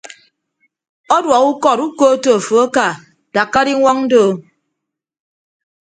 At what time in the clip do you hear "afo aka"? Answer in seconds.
2.39-2.87